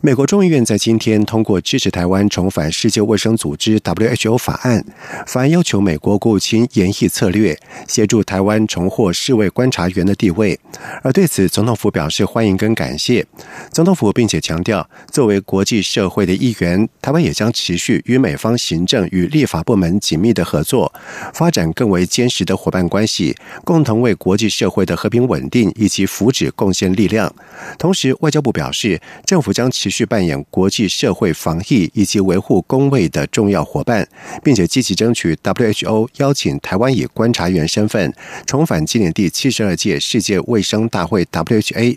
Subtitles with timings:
[0.00, 4.84] 美国众议院在今天通过支持台湾重返世界卫生组织 （WHO） 法案，
[5.26, 7.58] 法案要求美国国务卿研议策略，
[7.88, 10.56] 协助台湾重获世卫观察员的地位。
[11.02, 13.26] 而对此，总统府表示欢迎跟感谢。
[13.72, 20.92] 总统府并且强调，作为国际社会的一员，台湾也将持续与美方行政与立法部门紧密的合作，
[21.34, 27.34] 发展更为坚实的伙伴关系，共同为国际社会的和平稳定以及福祉贡献力量。
[27.76, 34.06] 同时，外交部表示，政府将持继续扮演国际社会防疫以及维护公卫的重要伙伴，
[34.44, 38.12] 并且积极争取 WHO 邀请台湾以观察员身份
[38.44, 41.96] 重返今年第七十二届世界卫生大会 （WHA）。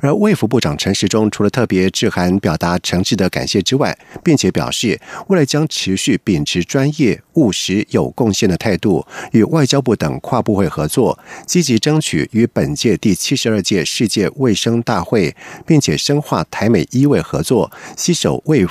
[0.00, 15.34] 而卫福部长陈时中除了特别致函表达诚挚的感谢之外，并且表示未来将持续秉持专业、务实、有贡献的态度，与外交部等跨部会合作，积极争取与本届第七十二届世界卫生大会，
[15.66, 17.23] 并且深化台美医卫。
[17.24, 18.64] 合作，携手为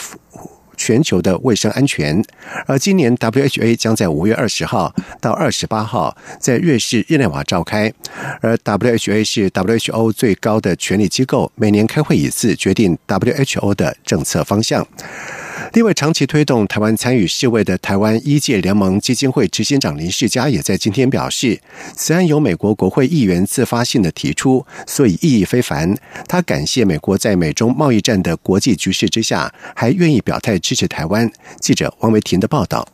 [0.75, 2.23] 全球的卫生安全。
[2.65, 7.93] 而今年 WHA 将在五月二十号到二十八号在瑞士日内瓦召开，
[8.41, 14.87] 而 WHA 是 WHO 最高的权力机构，每年开会一次，决定 WHO 的政策方向。
[15.73, 21.59] 另外，长期推动台湾参与世卫的台湾医界联盟基金会执行长林世嘉也在今天表示，
[21.95, 25.97] 此案由美国国会议员自发性的提出，所以意义非凡。
[26.27, 31.31] 他感谢美国在美中贸易战的国际局势之下，还愿意表态支持台湾。
[31.59, 32.87] 记者王维婷的报道：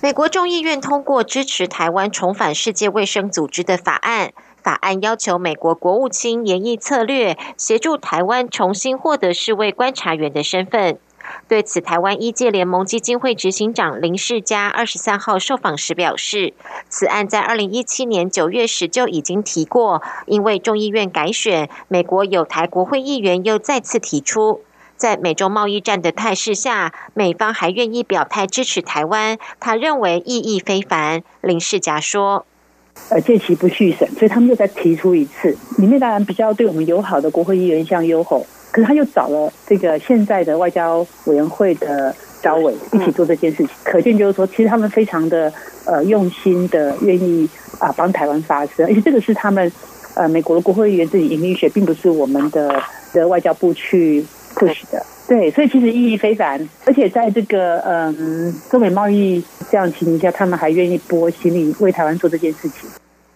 [0.00, 10.96] 美国众议院通过支持台湾重返世界卫生组织的法案，法案要求美国国务卿研议策略，协助台湾重新获得世卫观察员的身份。
[11.48, 16.54] 对此，台湾医界联盟基金会执行长林世嘉二十三号受访时表示，
[16.88, 24.62] 此案在二零一七年九月时就已经提过，因为众议院改选，美国有台国会议员又再次提出，
[24.96, 31.22] 在美中贸易战的态势下，美方还愿意表态支持台湾，他认为意义非凡。
[31.40, 32.46] 林世嘉说
[33.10, 35.56] ：“呃，届期不续审，所以他们又再提出一次。
[35.78, 42.12] 里面当然比较对我们友好的国会议员，像优吼。”可是他又找了这个现在的外交委员会的
[42.42, 45.52] 高委一起做这件事情，可见就是说，其实他们非常的
[45.84, 49.70] 呃用心的愿意啊帮台湾发声，而且这个是他们
[50.14, 52.82] 呃美国的国会议员自己引力学，并不是我们的
[53.12, 54.24] 的外交部去
[54.56, 55.04] push 的。
[55.28, 62.90] 对，所以其实意义非凡，而且在这个嗯中美贸易这样情形下，他们还愿意拨心力为台湾做这件事情。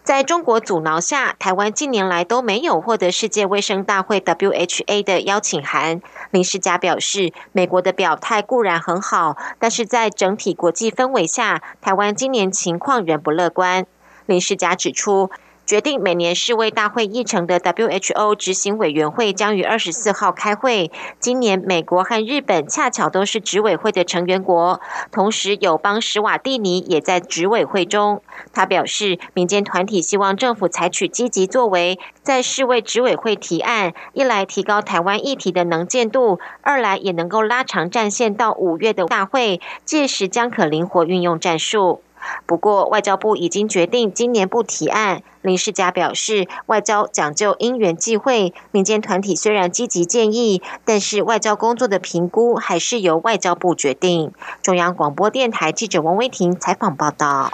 [0.07, 6.01] 在中国阻挠下，台湾近年来都没有获得世界卫生大会 （WHA） 的邀请函。
[6.31, 13.85] 林世嘉表示，美国的表态固然很好，但是在整体国际氛围下，台湾今年情况仍不乐观。
[14.27, 15.29] 林世嘉指出。
[15.67, 20.93] 决定每年世卫大会议程的 WHO 执行委员会将于二十四号开会。
[21.19, 28.23] 今年美国和日本恰巧都是执委会的成员国，同时友邦史瓦蒂尼也在执委会中。
[28.53, 42.03] 他表示，民间团体希望政府采取积极作为，在世卫执委会提案，一来提高台湾议题的能见度，二来也能够拉长战线到五月的大会，届时将可灵活运用战术。
[42.47, 45.23] 不过，外交部已经决定今年不提案。
[45.43, 54.33] 林世嘉表示，外交讲究因缘际会，民间团体虽然积极建议，但是外交工作的评估还是由外交部决定。
[54.63, 57.53] 中央广播电台记者王威婷采访报道。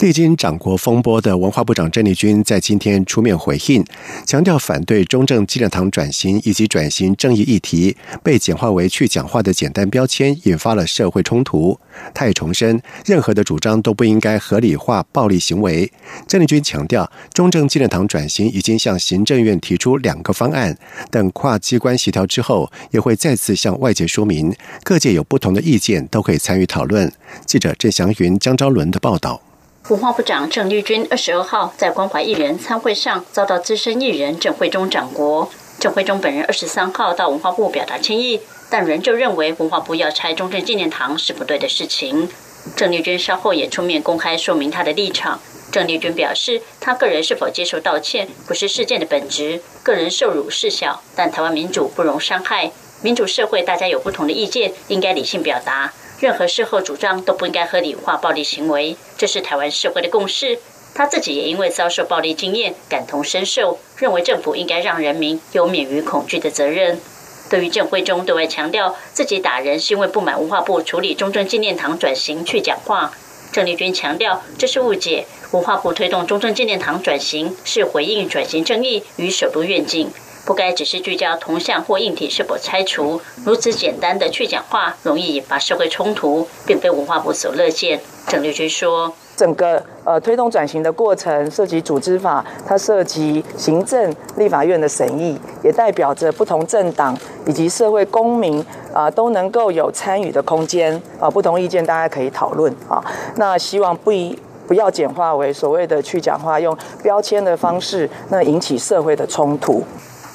[0.00, 3.84] 历经掌国风波的文化部长郑丽君在今天出面回应，
[4.24, 11.78] 强调反对中正纪念堂转型以及转型正义议题被简化为去讲话的简单标签，引发了社会冲突。
[12.14, 15.92] 他也重申，任何的主张都不应该合理化暴力行为。
[16.26, 20.78] 郑丽君强调，中正纪念堂转型已经向行政院提出两个方案，
[21.10, 24.50] 等跨机关协调之后，也会再次向外界说明，
[24.82, 27.12] 各界有不同的意见都可以参与讨论。
[27.44, 29.42] 记者郑祥云、江昭伦的报道。
[29.88, 35.48] 文化部长郑丽君二十二号在关怀艺人参会上遭到资深艺人郑慧中掌掴。
[35.80, 42.28] 郑慧中本人二十三号到文化部表达歉意，但仍旧认为文化部要拆中正纪念堂是不对的事情。
[42.76, 45.40] 郑丽君稍后也出面公开说明她的立场。
[45.72, 52.70] 郑丽君表示，她个人是否接受道歉不是事件的本质，个人受辱事小，但台湾民主不容伤害，
[53.02, 55.92] 民主社会大家有不同的意见，应该理性表达。
[56.20, 60.58] 任何事后主张都不应该合理化暴力行为，这是台湾社会的共识。
[60.94, 67.00] 他自己也因为遭受暴力经验，感同身受，认为政府应该让人民有免于恐惧的责任。
[67.48, 73.12] 对于郑慧中对外强调自己打人是因为不满文化部处理中正纪念堂转型去讲话，
[73.50, 75.26] 郑丽君强调这是误解。
[75.52, 80.10] 文化部推动中正纪念堂转型是回应转型正义与首都愿景，
[80.44, 88.00] 不该只是聚焦铜像或硬体是否拆除，如此简单的去讲话，容易引发社会冲突，并非文化部所乐见。
[88.26, 89.12] 郑丽君说。
[89.36, 97.16] 整个呃推动转型的过程涉及组织法，它涉及行政、立法院的审议，也代表着不同政党
[97.46, 98.62] 以及社会公民
[98.92, 103.02] 啊都能够有参与的空间啊，不同意见大家可以讨论啊。
[103.36, 104.38] 那希望不一
[104.68, 109.82] 不要简化为所谓的去讲话，用标签的方式，那引起社会的冲突。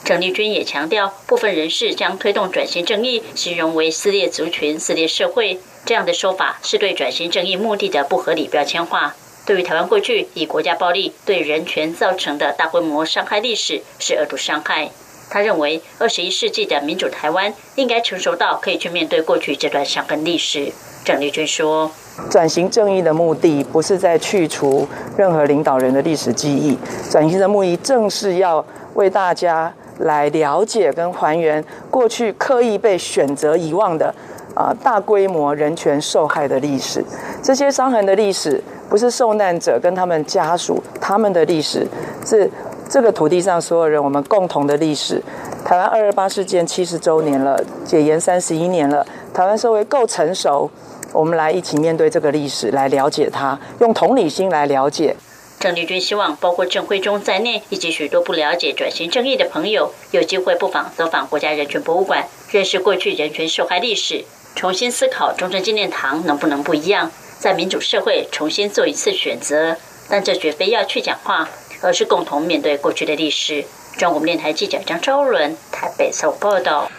[0.06, 5.60] 郑丽君也强调，部分人士将推动转型正义形容为撕裂族群、撕裂社会。
[5.84, 9.16] 这样的说法是对转型正义目的的不合理标签化。
[9.48, 14.92] 对于台湾过去以国家暴力对人权造成的大规模伤害历史，是二度伤害。
[15.28, 20.72] 他认为，二十一世纪的民主台湾应该成熟到可以去面对过去这段伤痕历史。
[21.04, 21.90] 郑丽君说
[22.30, 24.88] ：“转型正义的目的不是在去除
[25.18, 26.78] 任何领导人的历史记忆，
[27.10, 28.64] 转型的目的正是要
[28.94, 34.14] 为大家来了解跟还原过去刻意被选择遗忘的。”
[34.56, 37.04] 啊，大规模人权受害的历史，
[37.44, 41.86] 这些伤痕的历史，不是受难者跟他们家属他们的历史，
[42.26, 42.50] 是
[42.88, 45.22] 这个土地上所有人我们共同的历史。
[45.66, 50.72] 台湾二二八事件七十周年了，解严三十一年了，台湾社会够成熟，
[51.12, 55.14] 我们来一起面对这个历史，来了解它，用同理心来了解。
[55.60, 64.26] 郑丽君希望，包括郑慧忠在内，以及许多不了解转型正义的朋友，有机会不妨走访国家人权博物馆，认识过去人权受害历史。
[64.56, 71.50] 重新思考中正纪念堂能不能不一样，在民主社会重新做一次选择，但这绝非要去讲话，
[71.82, 73.66] 而是共同面对过去的历史。
[73.98, 76.92] 中国电台记者张昭伦台北采访报道。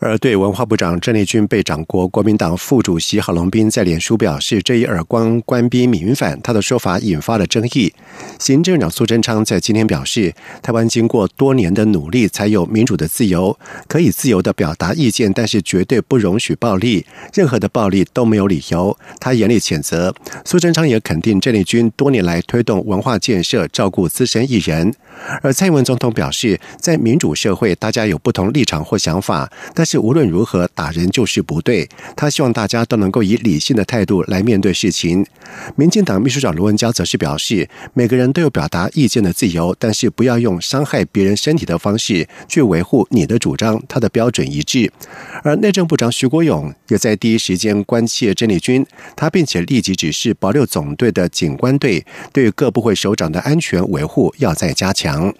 [0.00, 7.92] 而对文化部长郑丽君被掌国国民党副主席郝龙斌在脸书表示这一耳光官逼民反，他的说法引发了争议。
[8.38, 13.58] 行政长苏贞昌在今天表示，台湾经过多年的努力，才有民主的自由，
[13.88, 17.04] 可以自由的表达意见，但是绝对不容许暴力，
[17.34, 18.96] 任何的暴力都没有理由。
[19.18, 20.14] 他严厉谴责。
[20.44, 24.94] 苏贞昌也肯定郑丽君多年来推动文化建设，照顾资深艺人。
[25.42, 31.88] 而蔡英文总统表示，在民主社会，大家有不同立场或想法，但是无论如何，打人就是不对。
[32.14, 35.24] 他希望大家都能够以理性的态度来面对事情。
[35.76, 43.82] 民进党秘书长卢文娇则是表示，每个人都有表达意见的自由，但是不要用伤害别人身体的方式去维护你的主张。
[43.88, 44.92] 他的标准一致。
[45.42, 48.84] 而内政部长徐国勇也在第一时间关切郑丽君，
[49.16, 55.32] 他并且立即指示保六总队的警官队对各部会首长的安全维护要再加强。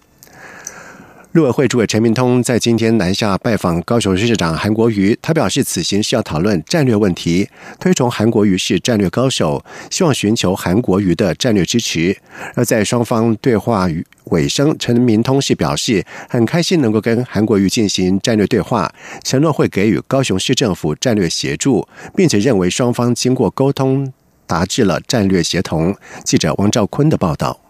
[1.32, 7.46] 陆委会主委陈明通在今天南下拜访高雄市市长韩国瑜，他表示此行是要讨论战略问题，
[7.78, 12.16] 推崇韩国瑜是战略高手，希望寻求韩国瑜的战略支持。
[12.54, 13.86] 而在双方对话
[14.30, 18.90] 尾声，陈明通是表示很开心能够跟韩国瑜进行战略对话，
[19.22, 21.86] 承诺会给予高雄市政府战略协助，
[22.16, 24.10] 并且认为双方经过沟通
[24.46, 25.94] 达至了战略协同。
[26.24, 27.67] 记者王兆坤的报道。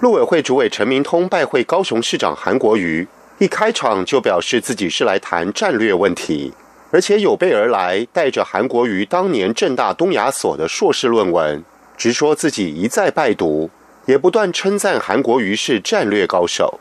[0.00, 6.54] 陆委会主委陈明通拜会高雄市长韩国瑜，一开场就表示自己是来谈战略问题，
[6.90, 11.62] 而且有备而来，带着韩国瑜当年正大东亚所的硕士论文，
[11.98, 13.68] 直说自己一再拜读，
[14.06, 16.80] 也不断称赞韩国瑜是战略高手。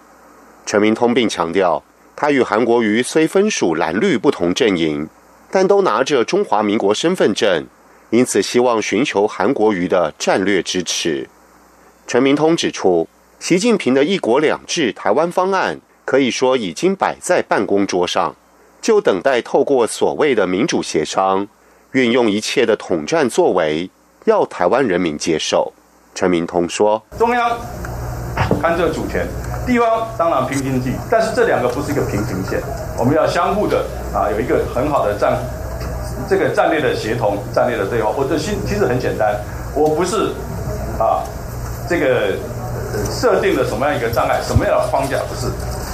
[0.66, 1.84] 陈明通并强调，
[2.16, 5.10] 他与韩国瑜虽分属蓝绿不同阵营，
[5.52, 7.68] 但都拿着中华民国身份证，
[8.12, 11.28] 因此希望寻求韩国瑜的战略支持。
[12.10, 13.08] 陈明通指出，
[13.40, 18.36] 习近平的一国两制台湾方案可以说已经摆在办公桌上，
[18.82, 21.48] 就等待透过所谓的民主协商，
[21.92, 23.92] 运用一切的统战作为，
[24.26, 25.72] 要台湾人民接受。
[26.16, 27.56] 陈明通说：“中央
[28.60, 29.28] 看这主权，
[29.68, 32.60] 地方当然拼经济，但是这两个不是一个平行线，
[32.98, 33.86] 我们要相互的
[34.16, 35.38] 啊，有一个很好的战
[36.28, 38.12] 这个战略的协同、战略的对话。
[38.12, 39.40] 或者其其实很简单，
[39.76, 40.32] 我不是
[40.98, 41.22] 啊。”
[41.90, 42.38] 这个
[43.10, 45.18] 设定了什么样一个障碍，什么样的框架？
[45.28, 45.52] 不是，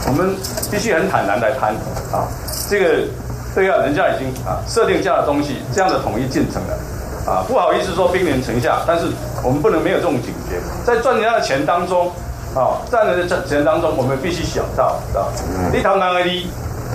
[0.08, 0.36] 我们
[0.70, 1.74] 必须很坦然来谈
[2.12, 2.28] 啊。
[2.70, 3.08] 这个
[3.56, 7.46] 对啊，人家已经啊设定这样的东西，这样的统一进程了啊。
[7.48, 9.06] 不好意思说兵临城下，但是
[9.42, 10.60] 我们不能没有这种警觉。
[10.84, 12.12] 在赚人家的钱当中
[12.54, 15.32] 啊，赚人的钱当中，我们必须想到啊，
[15.72, 16.48] 你谈哪个利，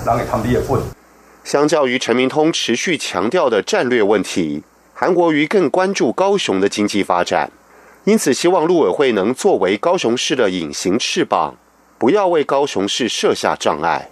[0.05, 0.79] 哪个谈利也混。
[1.43, 7.49] 相较于陈明通持续强调的战略问题，韩国瑜更关注高雄的经济发展。
[8.05, 11.55] 因此希望陆委会能作为高雄市的隐形翅膀，
[11.99, 14.09] 不要为高雄市设下障碍。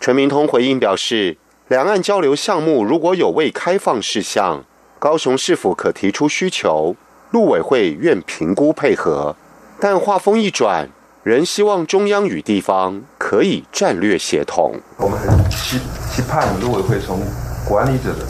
[0.00, 1.36] 陈明通回应表示，
[1.68, 4.64] 两岸交流项目如果有未开放事项，
[4.98, 6.96] 高雄市府可提出需求，
[7.30, 9.36] 陆委会愿评估配合。
[9.78, 10.88] 但话锋一转，
[11.22, 14.74] 仍希望中央与地方可以战略协同。
[14.96, 15.78] 我们很期
[16.10, 17.20] 期盼陆委会从
[17.68, 18.26] 管理者的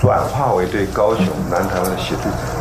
[0.00, 2.59] 转化为对高雄南台湾的协助者。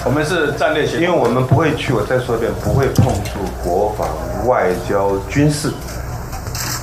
[0.04, 4.08] 我们是战略协同，因为我们不会去，我再说一遍，不会碰触国防、
[4.48, 5.70] 外交、军事。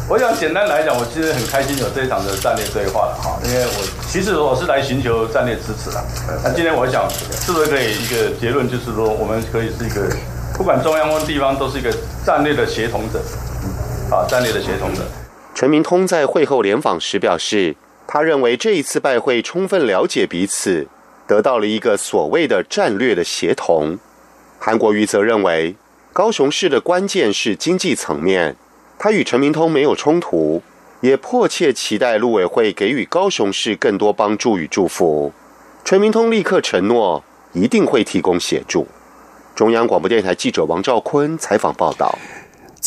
[0.08, 6.02] 我想简单来讲，我其实很开心有这一场的战略对话了哈，因为我其实我是来寻求战略支持的。
[6.44, 10.08] 那今天我想，是不是可以一个结论，就是说我们可以是一个，
[10.56, 11.92] 不管中央或地方，都是一个
[12.24, 13.20] 战略的协同者，
[14.16, 15.02] 啊，战略的协同者。
[15.56, 20.88] 陈明通在会后联访时表示，他认为这一次拜会充分了解彼此，
[21.28, 24.00] 得到了一个所谓的战略的协同。
[24.58, 25.76] 韩国瑜则认为，
[26.14, 28.56] 高雄市的关键是经济层面。
[28.98, 30.64] 他与陈明通没有冲突，
[31.02, 35.32] 也迫切期待陆委会给予高雄市更多帮助与祝福。
[35.86, 38.88] 陈明通立刻承诺一定会提供协助。
[39.54, 42.18] 中央广播电台记者王兆坤采访报道。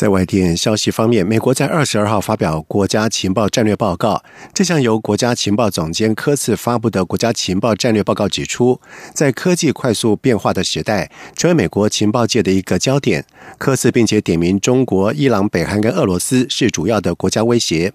[0.00, 4.22] 在外电消息方面，美国在二十二号发表国家情报战略报告。
[4.54, 8.80] 这项由国家情报总监科茨发布的国家情报战略报告指出，
[9.12, 13.26] 在科技快速变化的时代，成为美国情报界的一个焦点。
[13.58, 17.92] 科茨并且点名中国、伊朗、北韩跟俄罗斯是主要的国家威胁。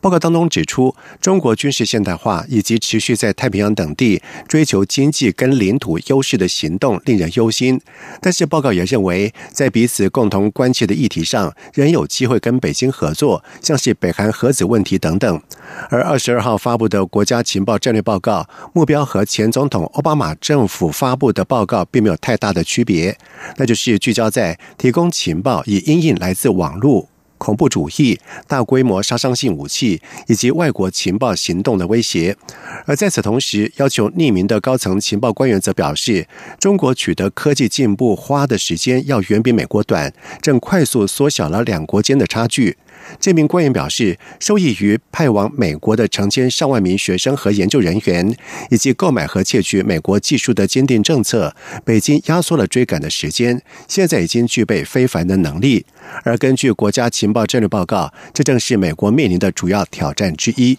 [0.00, 7.80] 报告当中指出，中国军事现代化以及持续在太平洋等地追求经济跟领土优势的行动令人忧心。
[8.20, 11.39] 但是报告也认为，在彼此共同关切的议题上，
[11.72, 15.42] 仍有机会跟北京合作，像是北韩核子问题等等。
[15.88, 23.16] 而二十二号发布的国家情报战略报告目标和前总统奥巴马政府发布的报告并没有太大的区别，
[23.56, 27.08] 那就是聚焦在提供情报以应应来自网络。
[27.40, 32.36] 恐怖主义、大规模杀伤性武器以及外国情报行动的威胁，
[32.84, 36.28] 而在此同时，要求匿名的高层情报官员则表示，
[36.58, 42.76] 中国取得科技进步花的时间要远比美国短，正快速缩小了两国间的差距。
[43.18, 48.36] 这名官员表示，受益于派往美国的成千上万名学生和研究人员，
[48.70, 51.54] 以及购买和窃取美国技术的坚定政策，
[51.84, 55.84] 北京压缩了追赶的时间，现在已经具备非凡的能力。
[56.24, 60.78] 而根据国家情报战略报告，这正是美国面临的主要挑战之一。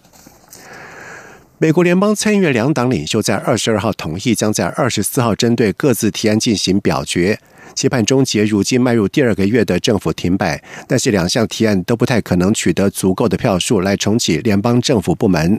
[1.58, 7.38] 美国联邦参议院两党领袖在二十二号同意，将在二十四号针对各自提案进行表决。
[7.74, 15.58] 期盼终结如今迈入第二个月的政府停摆，但是两项提案都不太可能取得足够的票数来重启联邦政府部门。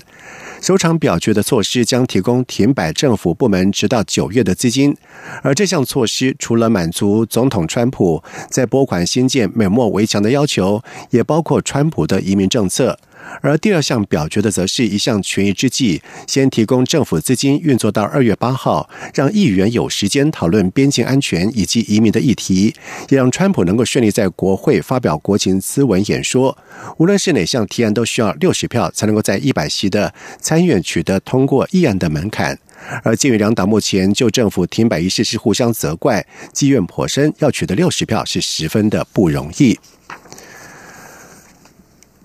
[0.61, 4.95] 首场表决的措施将提供停摆政府部门直到九月的资金，
[5.41, 12.97] 而这项措施除了满足总统川普在拨款新建美墨围墙的要求，也包括川普的移民政策。
[13.41, 22.73] 而第二项表决的，则是一项权宜之计，先提供政府资金运作到二月八号，让议员有时间讨论边境安全以及移民的议题，
[23.09, 26.57] 也让川普能够顺利在国会发表国情咨文演说。
[26.97, 32.57] 无论是哪项提案，都需要六十票才能够在一百席的参院取得通过议案的门槛。
[33.03, 39.79] 而鉴于两党目前就政府停摆一事是互相责怪，积怨颇深，要取得六十票是十分的不容易。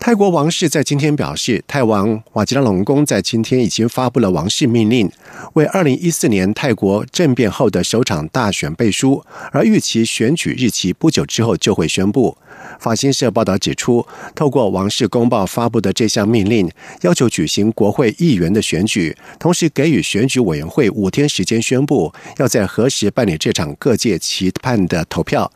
[0.00, 5.10] 泰国王室在今天表示，泰王瓦吉拉隆功在今天已经发布了王室命令，
[5.54, 12.38] 为二零一四年泰国政变后的首场大选背书，而预期选举日期不久之后就会宣布。
[12.78, 16.70] 法新社报道指出，透过王室公报发布的这项命令，
[17.02, 25.50] 要求举行国会议员的选举，同时给予选举委员会五天时间宣布要在何时办理这场各界期盼的投票。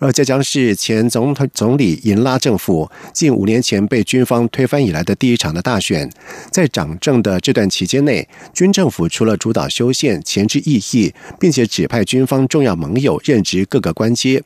[0.00, 6.10] 而这将是前总统总理尹拉政府近五年前被军方推翻以来的第一场的大选。
[6.50, 14.42] 在掌政的这段期间内，军政府除了主导修宪、前置异议，并且指派军方重要盟友任职各个官阶。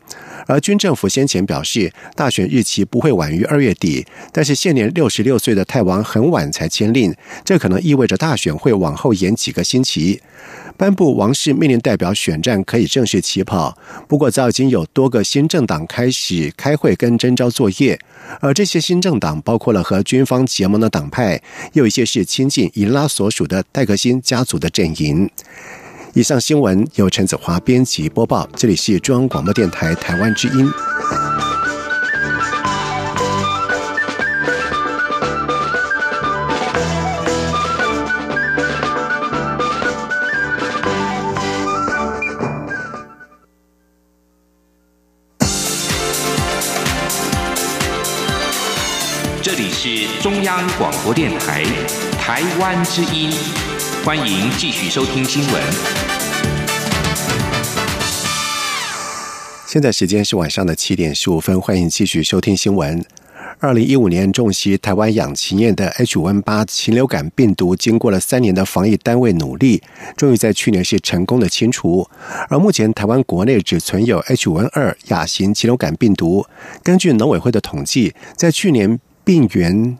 [0.46, 1.92] 而军政府先前表示。
[2.14, 7.14] 大选日期不会晚于二月底，但是现年六十六岁的泰王很晚才签令，
[7.44, 10.20] 这可能意味着大选会往后延几个星期。
[10.76, 13.76] 颁布王室命令代表选战可以正式起跑，
[14.08, 17.98] 不过早已经有多个新政党开始开会跟征召作业，
[18.40, 21.40] 而这些新政党包括了和军方结盟的党派，
[21.74, 25.28] 又有一些是亲近伊拉所属的戴克辛家族的阵营。
[26.14, 31.51] 以上新闻由陈子华编辑播报，这里是中央广播电台台湾之音。
[49.84, 51.64] 是中央广播电台
[52.12, 53.32] 台湾之音，
[54.04, 55.60] 欢迎继续收听新闻。
[59.66, 63.04] 现在时间是晚上的七点十五分，欢迎继续收听新闻。
[63.58, 69.82] 二零一五年中袭台湾养禽业的 H5N8 禽流感病毒，经过了三年的防疫单位努力，
[70.16, 72.08] 终于在去年是成功的清除。
[72.48, 76.46] 而目前台湾国内只存有 H5N2 亚型禽流感病毒。
[76.84, 79.98] 根据农委会的统计，在去年病原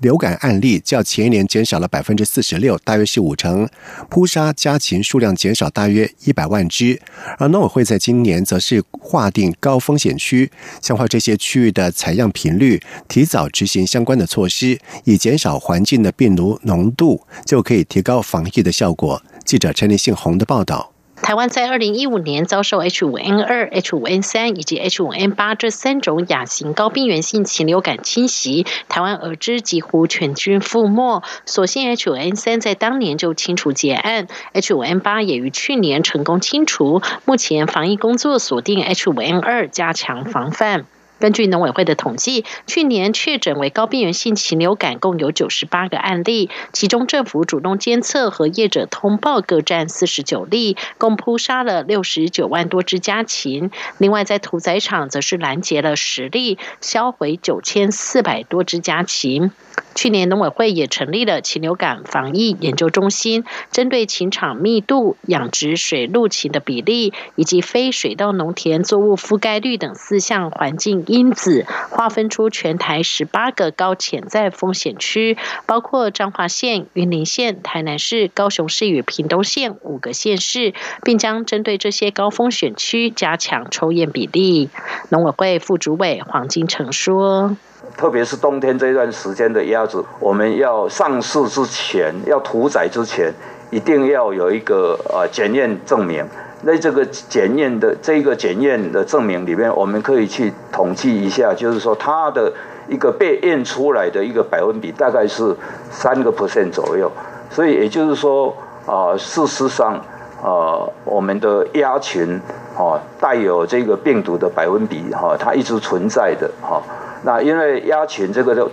[0.00, 3.66] 流感案例较前一年减少了百分之四十六，大约是五成。
[4.10, 7.00] 扑杀家禽数量减少大约一百万只。
[7.38, 10.50] 而农委会在今年则是划定高风险区，
[10.82, 19.22] 强化这些区域的采样频率，提早执行相关的措施，以减少环境的病毒浓度，就可以提高防疫的效果。
[19.44, 20.95] 记者陈立信宏的报道。
[21.26, 31.24] 台湾在二零一五年遭受 H5N2、H5N3 以及 H5N8 这三种亚型高病原性禽流感侵袭，台湾而知几乎全军覆没。
[31.44, 37.02] 所幸 H5N3 在当年就清除结案，H5N8 也于去年成功清除。
[37.24, 40.86] 目前防疫工作锁定 H5N2，加强防范。
[41.18, 53.70] 根据农委会的统计，去年确诊为高病原性禽流感共有九十八个案例，其中政府主动监测和业者通报各占四十九例，共扑杀了六十九万多只家禽。
[53.98, 59.50] 另外，在屠宰场则是拦截了十例，销毁九千四百多只家禽。
[59.94, 84.68] 去年农委会也成立了禽流感防疫研究中心，针对禽场密度、养殖水陆禽的比例以及非水稻农田作物覆盖率等四项环境因子，划分出全台十八个高潜在风险区，包括彰化县、云林县、台南市、高雄市与屏东县五个县市，并将针对这些高风险区加强抽验比例。
[85.08, 87.56] 农委会副主委黄金城说。
[87.96, 93.32] 特别是冬天这段时间的鸭子，我们要上市之前，要屠宰之前，
[93.70, 96.24] 一定要有一个呃检验证明。
[96.62, 102.52] 那这个检验的这个检验的证明里面，我们可以去统计一下，就是说它的
[102.88, 105.54] 一个被验出来的一个百分比大概是
[105.90, 107.10] 三个 percent 左右。
[107.50, 108.54] 所以也就是说
[108.86, 109.94] 啊，事实上
[110.42, 112.40] 啊，我们的鸭群
[112.76, 116.82] 啊带有这个病毒的百分比哈，它一直存在的哈。
[117.26, 118.64] 那因为鸭群这个的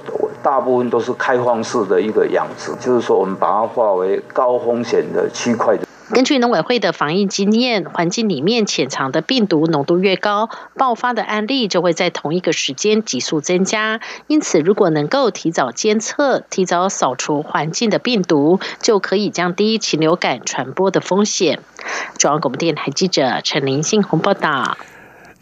[0.44, 5.88] 大部分都是开放式的一个养殖，就是说我们把它划为高风险的区块的。
[6.14, 14.00] 根据农委会的防疫经验，环境里面潜藏的病毒浓度越高，爆发的案例就会在同一个时间急速增加。
[14.28, 21.60] 因此，如果能够提早监测、提早扫除环境的病毒，就可以降低禽流感传播的风险。
[22.20, 24.78] 中央广播电台记者陈林信宏报道。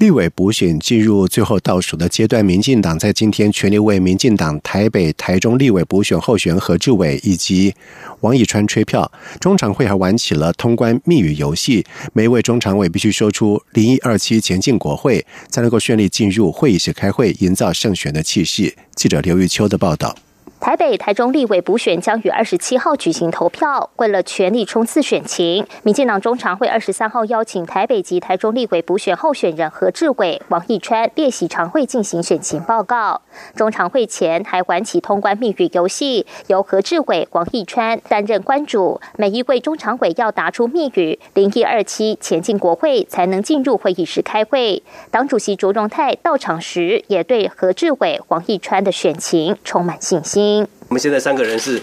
[0.02, 7.76] 立委补选进入最后倒数的阶段，民进党在今天全力为民进党台北、台中立委补选候选何志伟以及
[8.22, 9.12] 王以川吹票。
[9.40, 18.74] 中常会还玩起了通关密语游戏，每一位中常委必须说出“零一二七前进国会”，才能够顺利进入会议室开会，营造胜选的气势。
[18.96, 20.16] 记者刘玉秋的报道。
[20.62, 23.89] 台北、台中立委补选将于二十七号举行投票。
[23.95, 33.21] 为了全力冲刺选情，民进党中常会二十三号邀请台北及台中立委补选候选人何志伟、王义川列席常会进行选情报告。
[33.56, 39.02] 中常会前还玩起通关密语游戏，由何志伟、王义川担任关主。
[39.17, 44.84] 每一位中常委要答出密语零一二七前进国会，才能进入会议室开会。
[45.10, 50.51] 党主席卓荣泰到场时，也对何志伟、王义川的选情充满信心。
[50.90, 51.82] 我们现在三个人是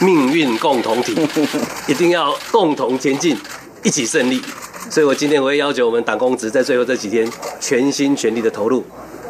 [0.00, 1.14] 命运共同体，
[1.88, 3.36] 一定要共同前进，
[3.82, 4.40] 一起胜利。
[4.88, 7.28] 所以我今天我会要求我们党公职在最后这几天
[7.60, 8.84] 全心全力的投入，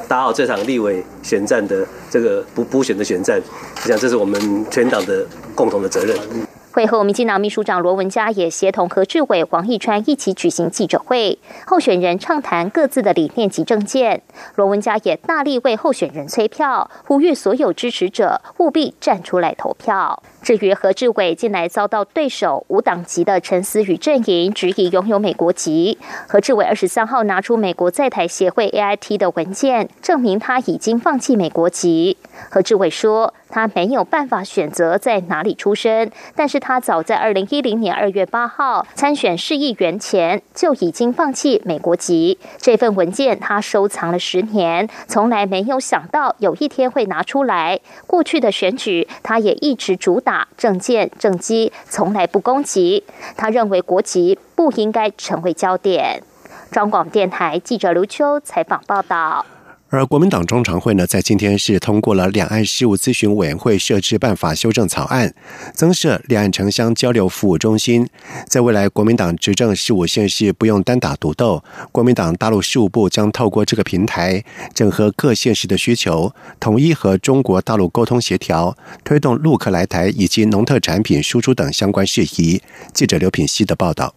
[0.07, 3.41] 打好这场立委选战的这个补补选的选战。
[3.83, 6.46] 我想这是我们全党的共同的责任。
[6.77, 14.21] 会后，民进党秘书长罗文嘉也协同何志伟、黄义川一起举行记者会，候选人畅谈各自的理念及政见。
[14.57, 20.23] 罗文嘉也大力为候选人催票，呼吁所有支持者务必站出来投票。
[20.43, 25.97] 至于何志伟近来遭到对手无党籍的陈思宇阵营质疑拥有美国籍，
[26.29, 32.19] 何志伟二十三号拿出美国在台协会 AIT 的文件，证明他已经放弃美国籍。
[32.51, 42.39] 何志伟说，他没有办法选择在哪里出生，但是他早在二零一零年二月八号参选市议员前就已经放弃美国籍。
[42.59, 47.81] 这份文件他收藏了十年，从来没有想到有一天会拿出来。
[48.07, 50.49] 过去的选举，他也一直主打。
[50.57, 53.05] 政见政绩从来不攻击，
[53.37, 56.23] 他认为国籍不应该成为焦点。
[56.71, 59.47] 中广电台记者刘秋采访报道。
[59.89, 65.33] 而国民党中常会呢，在今天是通过了两岸事务咨询委员会设置办法修正草案，
[65.73, 68.09] 增设两岸城乡交流服务中心。
[68.49, 74.45] 在未来国民党执政十五县市不用单打独斗，国民党大陆事务部将透过这个平台，
[74.75, 82.61] 整合各县市的需求，统一和中国大陆沟通协调，推动陆客来台以及农特产品输出等相关事宜。
[82.93, 84.13] 记者刘品希的报道。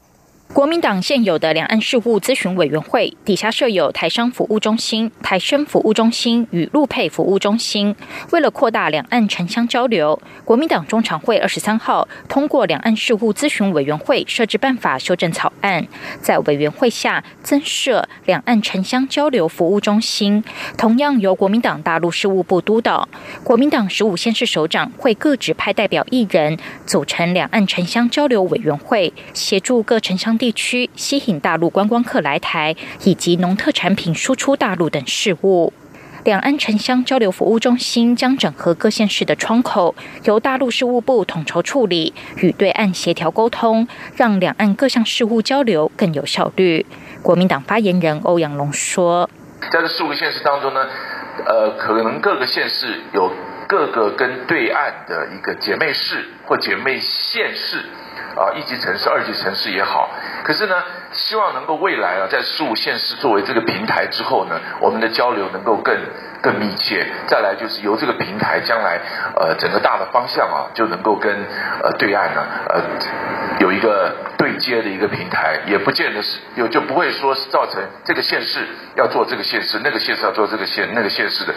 [0.51, 7.95] 国民党现有的两岸事务咨询委员会底下设有台商服务中心、台生服务中心与陆配服务中心。
[8.31, 15.87] 为了扩大两岸城乡交流，国民党中常会二十三号通过两岸事务咨询委员会设置办法修正草案，
[16.19, 20.43] 在委员会下增设两岸城乡交流服务中心，
[20.75, 23.07] 同样由国民党大陆事务部督导。
[23.43, 26.57] 国民党十五县市首长会各指派代表一人，
[26.87, 30.38] 组成两岸城乡交流委员会，协助各城乡。
[30.39, 35.71] 地区吸引大陆观光客来台，以及农特产品输出大陆等事务。
[36.23, 46.85] 两岸城乡交流服务中心将整合各县市的窗口，由大陆事务部统筹处理，与对岸协调沟通，让两岸各项事务交流更有效率。
[47.21, 49.29] 国民党发言人欧阳龙说
[49.71, 50.87] ：“在这四五个县市当中呢，
[51.45, 53.31] 呃，可能各个县市有
[53.67, 57.83] 各个跟对岸的一个姐妹市或姐妹县市。”
[58.35, 60.09] 啊，一级城市、二级城市也好，
[60.43, 60.75] 可是呢，
[61.11, 65.97] 希望能够未来啊，在十五县市作为这个平台之后呢，我们的交流能够更
[66.41, 67.07] 更密切。
[67.27, 68.99] 再来就是由这个平台，将来
[69.35, 71.33] 呃整个大的方向啊，就能够跟
[71.83, 72.81] 呃对岸呢呃
[73.59, 81.53] 有一个对接的一个平台，也不见得是有就不会说是造成这个县市要做这个县市，那个县市要做这个县那个县市的。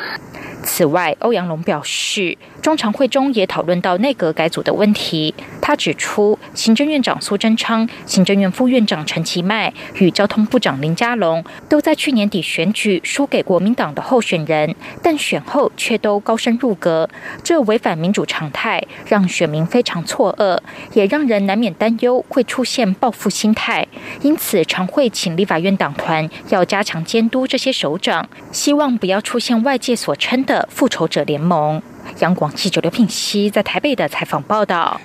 [0.64, 5.34] 此外，欧阳龙表示，中常会中也讨论到内阁改组的问题。
[5.72, 17.08] 他指出，行政院长苏贞昌、行政院副院长陈其迈与交通部长林佳龙都在去年底选举输给国民党的候选人，但选后却都高升入阁，
[17.42, 20.58] 这违反民主常态，让选民非常错愕，
[20.92, 23.88] 也让人难免担忧会出现报复心态。
[24.20, 30.68] 因此，常会请立法院党团要加强监督这些首长，希望不要出现外界所称的。
[30.70, 31.80] 复仇者联盟，
[32.18, 35.00] 央广记者刘品熙在台北的采访报道。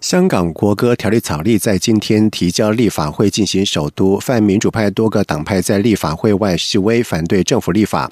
[0.00, 8.10] 香港国歌条例草例在今天提交立法会进行首都，泛民主派多个党派在立法会外示威，反对政府立法。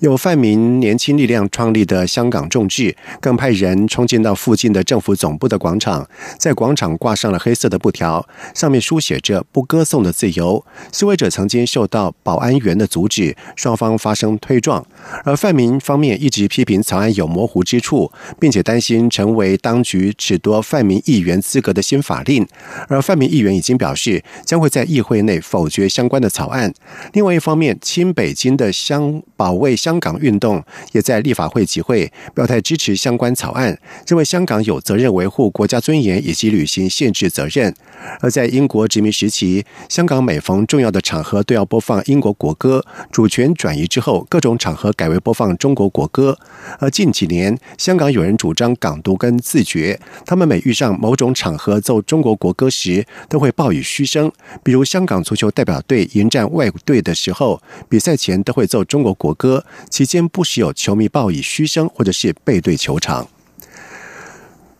[0.00, 6.06] 有泛民年轻力量创立的香港众志，更派人冲进到附近的政府总部的广场，
[6.38, 10.64] 在广场挂上了黑色的布条，上面书写着“不歌颂的自由”。
[10.92, 14.84] 示威者曾经受到保安员的阻止，双方发生推撞。
[15.24, 22.46] 而泛民方面一直批评草案有模糊之处，并且担心成为当局褫夺泛民议员资格的新法令。
[22.88, 26.72] 而泛民议员已经表示，将会在议会内否决相关的草案。
[27.14, 37.74] 另外一方面，亲北京的香保卫香港运动也在立法会集会，表态支持相关草案，认为香港有责任维护国家尊严以及履行限制责任。
[38.20, 42.84] 而在英国殖民时期，香港每逢重要的场合都要播放英国国歌。
[43.10, 44.92] 主权转移之后，各种场合。
[44.94, 46.38] 改为播放中国国歌，
[46.78, 54.32] 而近几年香港有人主张港独跟自觉，他们每遇上某某种场合奏中国国歌时，都会报以嘘声。
[54.62, 63.28] 比如香港足球代表队迎战外国队的时候，比赛前都会奏中国国歌，期间不时有球迷报以嘘声或者是背对球场。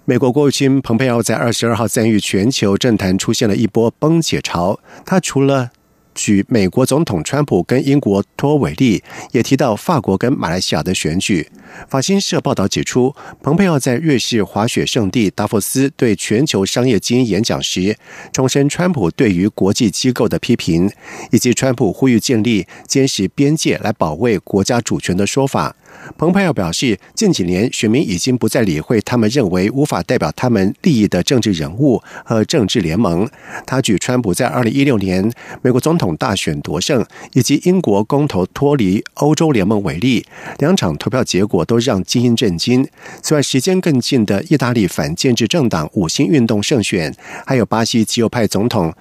[0.07, 5.73] 美国国务卿蓬佩奥在二十二号赞誉全球政坛出现了一波崩解潮，他除了。
[6.15, 11.49] 举美国总统川普跟英国脱为例，也提到法国跟马来西亚的选举。
[11.89, 17.97] 法新社报道指出，蓬佩奥在瑞士滑雪圣地达佛斯对全球商业精英演讲时，
[18.33, 20.91] 重申川普对于国际机构的批评，
[21.31, 25.75] 以及川普呼吁建立坚实边界来保卫国家主权的说法。
[26.17, 33.29] 蓬佩奥表示，近几年选民已经不再理会他们认为无法代表他们利益的政治人物和政治联盟。
[33.67, 40.25] 他举川普在二零一六年美国总统大选夺胜，以及英国公投脱离欧洲联盟为例，
[40.59, 42.87] 两场投票结果都让精英震惊。
[43.23, 47.15] 此外，时间更近的意大利反建制政党五星运动胜选，
[47.47, 48.93] 还有巴西极右派总统。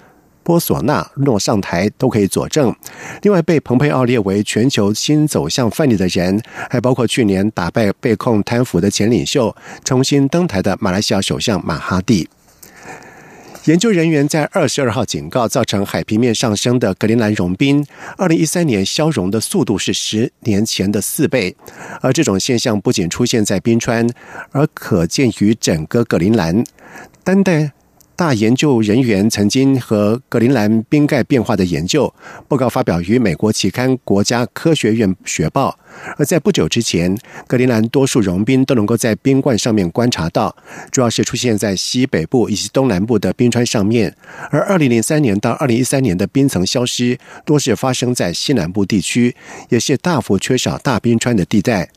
[0.42, 2.74] 波索纳诺上台都可以佐证。
[3.22, 12.28] 另外，被蓬佩奥列为全球新走向范例的人，还包括去年打败被控贪腐的前领袖、重新登台的马来西亚首相马哈蒂。
[13.66, 21.54] 研究人员在二十二号警告，造成海平面上升的格陵兰融冰，二零一三年消融的速度是十年前的四倍。
[22.00, 24.04] 而这种现象不仅出现在冰川，
[24.50, 26.64] 而可见于整个格陵兰。
[27.22, 27.70] 单单
[28.14, 32.12] 大研究人员曾经和格陵兰冰盖变化的研究
[32.46, 35.70] 报告发表于美国期刊《国家科学院学报》。
[36.16, 40.54] 而在不久之前，格陵兰多数融冰都能够在冰冠上面观察到，
[40.90, 44.14] 主要是出现在西北部以及东南部的冰川上面。
[44.50, 49.36] 而二零零三年到二零一三年的冰层消失，多是发生在西南部地区，
[49.68, 51.90] 也是大幅缺少大冰川的地带。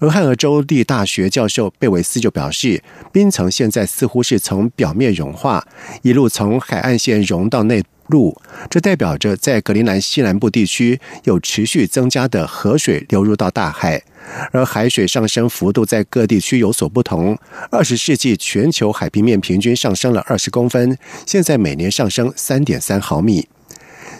[0.00, 5.61] 而汉俄州立大学教授贝维斯就表示，冰层现在似乎是从表面融化，
[6.02, 8.36] 一路从海岸线融到内陆，
[8.68, 14.02] 这代表着在格陵兰西南部地区有持续增加的河水流入到大海，
[14.50, 17.38] 而海水上升幅度在各地区有所不同。
[17.70, 23.48] 二十世纪全球海平面平均上升了二十公分，现在每年上升三点三毫米。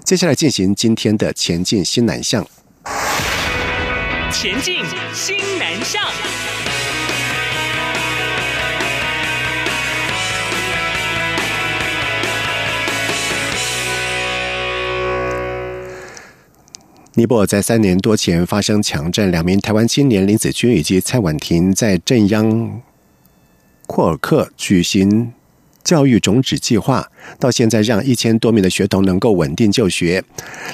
[0.05, 2.47] 接下来进行今天的前进新南向。
[4.33, 6.03] 前进新南向。
[17.15, 22.81] 尼泊尔在三年多前发生强震，两名台湾青年林子君以及蔡婉婷在镇央
[23.87, 25.33] 库尔克举行
[25.85, 30.25] 教育种子计划，到现在让一千多名的学童能够稳定就学。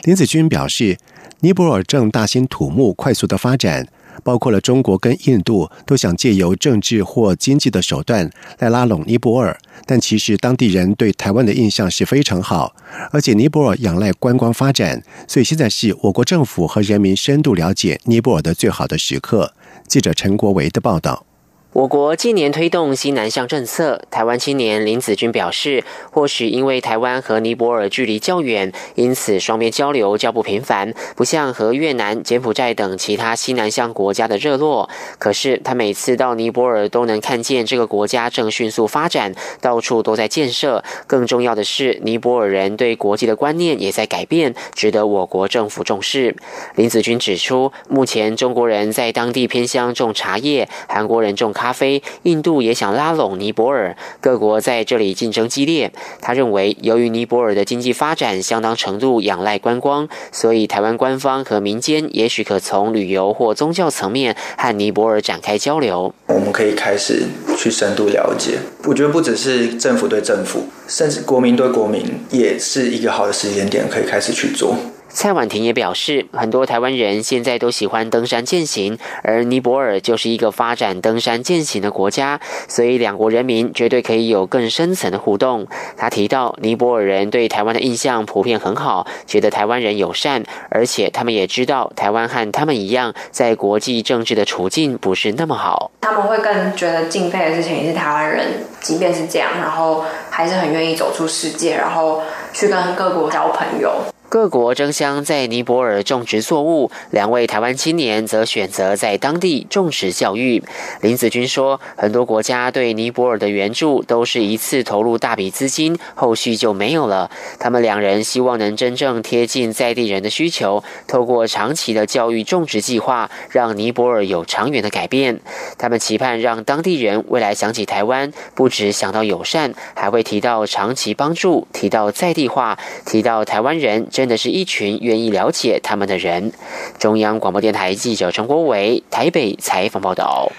[0.04, 0.96] 林子君表示。
[1.40, 3.86] 尼泊尔正大兴土木，快速的发展，
[4.22, 12.74] 包括了中国跟印度都想借由政治或经济的手段来拉拢尼泊尔，但其实当地人对台湾的印象是非常好，
[13.10, 19.54] 而且尼泊尔仰赖观光发展，所以现在是我国政府和人民深度了解尼泊尔的最好的时刻。
[19.86, 21.27] 记者陈国维的报道。
[21.74, 34.88] 我国近年推动新南向政策，台湾青年林子君表示，或许因为台湾和尼泊尔距离较远，因此双边交流较不频繁，不像和越南、柬埔寨等其他西南向国家的热络。
[35.18, 40.82] 可是他每次到尼泊尔都能看见这个国家正迅速发展，到处都在建设。
[41.06, 46.34] 更重要的是，尼泊尔人对国际的观念也在改变，值得我国政府重视。
[46.76, 51.52] 林子君指出，目前中国人在当地偏乡种茶叶，韩国人种。
[51.58, 55.90] 咖啡，印度也想拉拢尼泊尔，各国在这里竞争激烈。
[56.20, 66.14] 他认为，由于尼泊尔的经济发展相当程度仰赖观光，所以台湾官方和民间也许可从旅游或宗教层面和尼泊尔展开交流。
[66.28, 67.24] 我们可以开始
[67.56, 68.60] 去深度了解。
[68.84, 74.76] 我觉得不只是政府对政府，甚至国民对国民，也是一个好的时间点，可以开始去做。
[75.10, 85.66] 蔡婉婷也表示，很多台湾人现在都喜欢登山健行，而尼泊尔就是一个发展登山健行的国家，所以两国人民绝对可以有更深层的互动。
[85.96, 95.90] 他提到，尼泊尔人对台湾的印象普遍很好，觉得台湾人友善，而且他们也知道台湾和他们一样，在国际政治的处境不是那么好。
[96.02, 98.46] 他们会更觉得敬佩的事情是台湾人，
[98.80, 103.90] 即便是这样，然后还是很愿意走出世界，然后去跟各国交朋友。
[104.28, 110.62] 各国争相在尼泊尔种植作物，两位台湾青年则选择在当地种植教育。
[111.00, 117.30] 林子君说，很多国家对尼泊尔的援助都是一次投入大笔资金，后续就没有了。
[117.58, 125.40] 他们两人希望能真正贴近在地人的需求，透过长期的教育种植计划，让尼泊尔有长远的改变。
[125.78, 134.06] 他们期盼让当地人未来想起台湾，不只想到友善，还会提到长期帮助，提到在地化，提到台湾人。
[134.18, 136.52] 真的是一群愿意了解他们的人。
[136.98, 140.50] 中央广播电台记者陈国伟台北采访报道。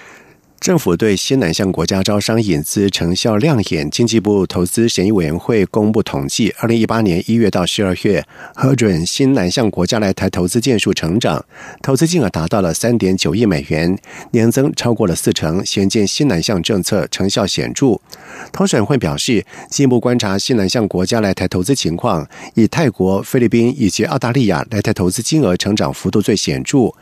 [0.60, 3.88] 政府对新南向国家招商引资成效亮眼。
[3.90, 8.22] 经济部投资审议委员会公布统计，二零一八年一月到十二月
[8.54, 11.42] 核准新南向国家来台投资件数成长，
[11.80, 13.98] 投资金额达到了三点九亿美元，
[14.32, 17.98] 年增超过了四成，显见新南向政策成效显著。
[18.52, 26.92] 投审会表示，进一步观察新南向国家来台投资情况，以泰国、菲律宾以及澳大利亚来台投资金额成长幅度最显著，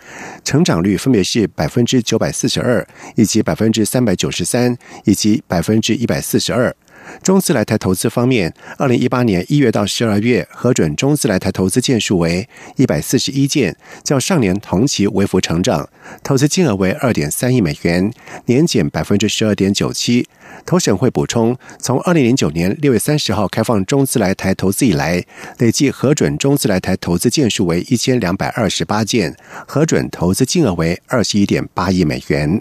[0.45, 3.43] 成长率分别是百分之九百四十二以及。
[3.49, 6.77] 百分之三百九十三以及百分之一百四十二。
[7.23, 15.89] 中资来台投资方面，二零一八年一月到十二月核准中资来台投资件数为一百四十一件，较上年同期微幅成长，
[16.23, 18.13] 投资金额为二点三亿美元，
[18.45, 20.29] 年减百分之十二点九七。
[20.67, 25.25] 投审会补充，从二零零九年六月三十号开放中资来台投资以来，
[25.57, 29.35] 累计核准中资来台投资件数为一千两百二十八件，
[29.67, 32.61] 核准投资金额为二十一点八亿美元。